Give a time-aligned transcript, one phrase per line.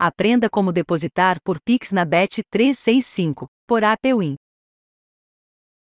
[0.00, 4.36] Aprenda como depositar por Pix na Bet 365, por Apewin.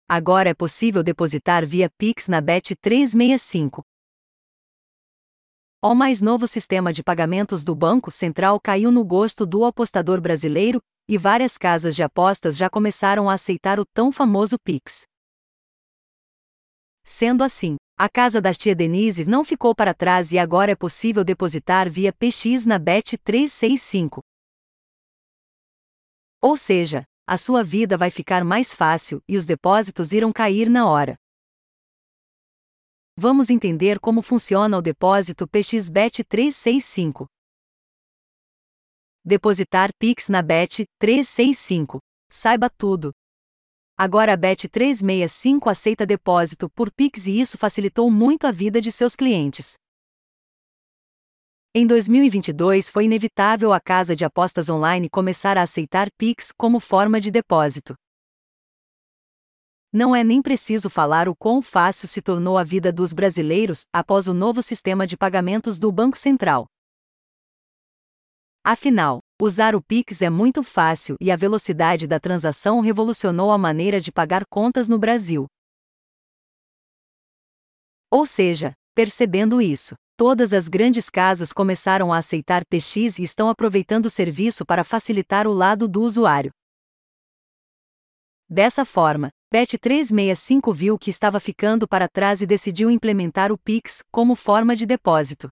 [0.07, 3.83] Agora é possível depositar via Pix na Bet 365.
[5.83, 10.81] O mais novo sistema de pagamentos do Banco Central caiu no gosto do apostador brasileiro,
[11.05, 15.08] e várias casas de apostas já começaram a aceitar o tão famoso Pix.
[17.11, 21.23] Sendo assim, a casa da tia Denise não ficou para trás e agora é possível
[21.23, 24.21] depositar via PX na Bet 365.
[26.39, 30.87] Ou seja, a sua vida vai ficar mais fácil e os depósitos irão cair na
[30.87, 31.15] hora.
[33.17, 37.25] Vamos entender como funciona o depósito PX Bet 365.
[39.25, 41.97] Depositar Pix na Bet 365.
[42.29, 43.11] Saiba tudo.
[44.01, 49.13] Agora a Bet365 aceita depósito por Pix e isso facilitou muito a vida de seus
[49.13, 49.73] clientes.
[51.75, 57.19] Em 2022 foi inevitável a casa de apostas online começar a aceitar Pix como forma
[57.19, 57.93] de depósito.
[59.91, 64.29] Não é nem preciso falar o quão fácil se tornou a vida dos brasileiros após
[64.29, 66.67] o novo sistema de pagamentos do Banco Central.
[68.63, 74.01] Afinal, usar o Pix é muito fácil e a velocidade da transação revolucionou a maneira
[74.01, 75.47] de pagar contas no Brasil.
[78.11, 84.07] Ou seja, percebendo isso, todas as grandes casas começaram a aceitar PX e estão aproveitando
[84.07, 86.51] o serviço para facilitar o lado do usuário.
[88.49, 94.35] Dessa forma, Bet365 viu que estava ficando para trás e decidiu implementar o Pix como
[94.35, 95.49] forma de depósito.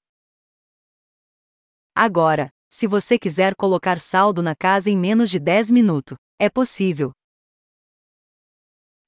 [1.95, 7.11] Agora, se você quiser colocar saldo na casa em menos de 10 minutos, é possível.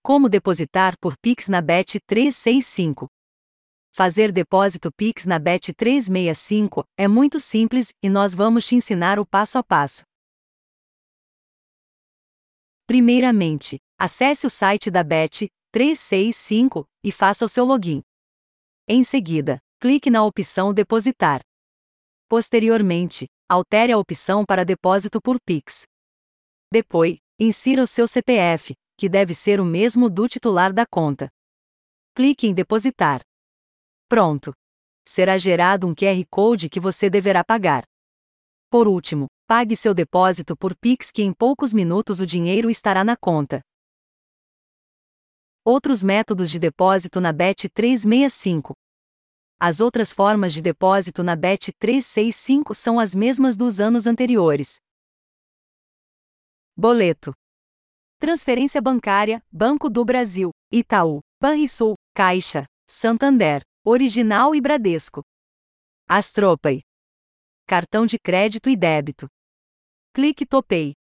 [0.02, 3.06] Como depositar por Pix na Bet 365?
[3.92, 9.26] Fazer depósito Pix na Bet 365 é muito simples e nós vamos te ensinar o
[9.26, 10.02] passo a passo.
[12.88, 18.02] Primeiramente, acesse o site da Bet 365 e faça o seu login.
[18.88, 21.42] Em seguida, clique na opção Depositar.
[22.28, 25.82] Posteriormente, altere a opção para depósito por Pix.
[26.72, 31.28] Depois, insira o seu CPF, que deve ser o mesmo do titular da conta.
[32.14, 33.22] Clique em Depositar.
[34.08, 34.54] Pronto!
[35.04, 37.84] Será gerado um QR Code que você deverá pagar.
[38.70, 43.18] Por último, pague seu depósito por Pix que em poucos minutos o dinheiro estará na
[43.18, 43.62] conta.
[45.66, 48.76] Outros métodos de depósito na Bet 365
[49.60, 54.78] as outras formas de depósito na BET 365 são as mesmas dos anos anteriores.
[56.78, 57.34] Boleto.
[58.20, 65.24] Transferência bancária, Banco do Brasil, Itaú, Banrisul, Caixa, Santander, Original e Bradesco.
[66.08, 66.82] Astropay.
[67.68, 69.28] Cartão de crédito e débito.
[70.14, 70.94] Clique Topay.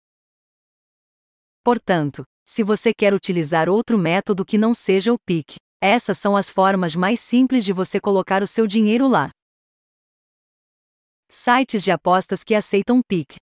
[1.63, 6.49] Portanto, se você quer utilizar outro método que não seja o PIC, essas são as
[6.49, 9.31] formas mais simples de você colocar o seu dinheiro lá.
[11.29, 13.37] Sites de apostas que aceitam PIC.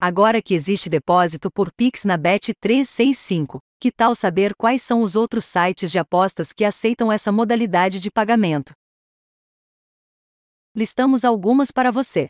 [0.00, 5.44] Agora que existe depósito por Pix na Bet365, que tal saber quais são os outros
[5.44, 8.72] sites de apostas que aceitam essa modalidade de pagamento?
[10.74, 12.28] Listamos algumas para você.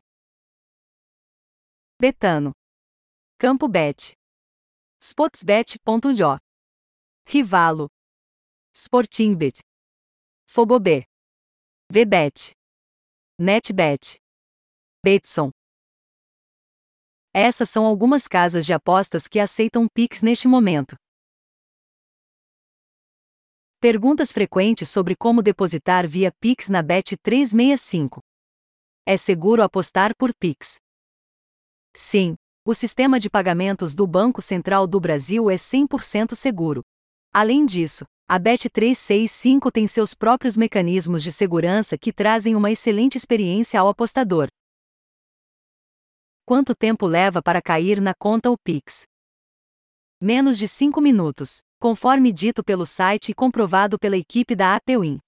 [1.98, 2.52] Betano.
[3.38, 4.12] Campo Bet.
[5.00, 6.38] Spotsbet.jo.
[7.26, 7.88] Rivalo.
[8.76, 9.60] Sportingbet,
[10.50, 11.04] Fogobet,
[11.88, 12.50] Vbet,
[13.38, 14.16] Netbet,
[15.00, 15.52] Betson.
[17.32, 20.96] Essas são algumas casas de apostas que aceitam Pix neste momento.
[23.80, 28.20] Perguntas frequentes sobre como depositar via Pix na Bet 365.
[29.06, 30.78] É seguro apostar por Pix?
[31.94, 32.34] Sim,
[32.66, 36.82] o sistema de pagamentos do Banco Central do Brasil é 100% seguro.
[37.32, 43.78] Além disso, a Bet365 tem seus próprios mecanismos de segurança que trazem uma excelente experiência
[43.78, 44.48] ao apostador.
[46.46, 49.02] Quanto tempo leva para cair na conta ou Pix?
[50.18, 55.18] Menos de 5 minutos, conforme dito pelo site e comprovado pela equipe da Apewin.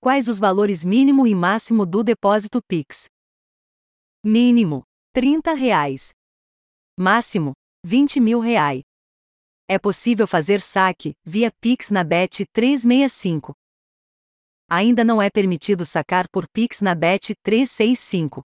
[0.00, 3.06] Quais os valores mínimo e máximo do depósito Pix?
[4.22, 4.82] Mínimo:
[5.12, 6.10] 30 reais.
[6.98, 7.52] Máximo:
[7.84, 8.87] 20 mil reais.
[9.70, 13.52] É possível fazer saque, via Pix na Bet 365.
[14.66, 18.42] Ainda não é permitido sacar por Pix na Bet 365.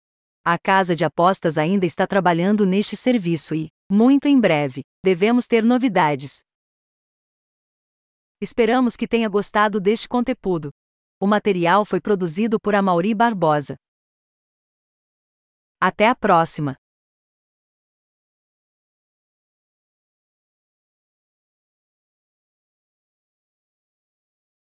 [0.45, 5.62] A casa de apostas ainda está trabalhando neste serviço e, muito em breve, devemos ter
[5.62, 6.39] novidades.
[8.39, 10.71] Esperamos que tenha gostado deste conteúdo.
[11.19, 13.75] O material foi produzido por Amauri Barbosa.
[15.81, 16.77] Até a próxima!